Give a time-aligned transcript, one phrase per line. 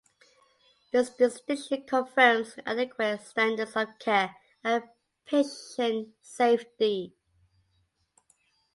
[0.91, 4.81] This distinction confirms adequate standards of care and
[5.27, 7.13] patient safety.